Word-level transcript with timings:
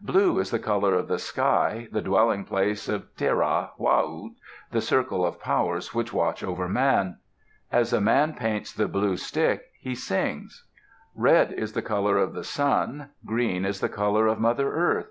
Blue 0.00 0.38
is 0.38 0.52
the 0.52 0.60
color 0.60 0.94
of 0.94 1.08
the 1.08 1.18
sky, 1.18 1.88
the 1.90 2.00
dwelling 2.00 2.44
place 2.44 2.88
of 2.88 3.12
Tira´ 3.16 3.70
wahut, 3.76 4.36
the 4.70 4.80
circle 4.80 5.26
of 5.26 5.40
powers 5.40 5.92
which 5.92 6.12
watch 6.12 6.44
over 6.44 6.68
man. 6.68 7.18
As 7.72 7.92
a 7.92 8.00
man 8.00 8.34
paints 8.34 8.72
the 8.72 8.86
blue 8.86 9.16
stick 9.16 9.64
he 9.80 9.96
sings. 9.96 10.68
Red 11.16 11.50
is 11.52 11.72
the 11.72 11.82
color 11.82 12.16
of 12.16 12.32
the 12.32 12.44
sun. 12.44 13.10
Green 13.24 13.64
is 13.64 13.80
the 13.80 13.88
color 13.88 14.28
of 14.28 14.38
Mother 14.38 14.72
Earth. 14.72 15.10